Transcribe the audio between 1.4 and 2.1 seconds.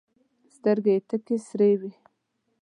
سرې وې!